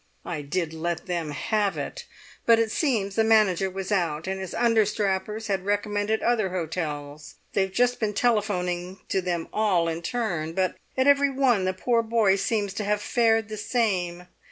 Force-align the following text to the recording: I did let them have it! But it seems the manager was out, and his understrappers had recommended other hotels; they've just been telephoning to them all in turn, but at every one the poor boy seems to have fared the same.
I 0.25 0.41
did 0.41 0.73
let 0.73 1.05
them 1.05 1.29
have 1.29 1.77
it! 1.77 2.07
But 2.47 2.57
it 2.57 2.71
seems 2.71 3.13
the 3.15 3.23
manager 3.23 3.69
was 3.69 3.91
out, 3.91 4.25
and 4.25 4.41
his 4.41 4.55
understrappers 4.55 5.45
had 5.45 5.63
recommended 5.63 6.23
other 6.23 6.49
hotels; 6.49 7.35
they've 7.53 7.71
just 7.71 7.99
been 7.99 8.15
telephoning 8.15 9.01
to 9.09 9.21
them 9.21 9.47
all 9.53 9.87
in 9.87 10.01
turn, 10.01 10.53
but 10.53 10.75
at 10.97 11.05
every 11.05 11.29
one 11.29 11.65
the 11.65 11.71
poor 11.73 12.01
boy 12.01 12.35
seems 12.37 12.73
to 12.73 12.83
have 12.83 12.99
fared 12.99 13.47
the 13.47 13.57
same. 13.57 14.25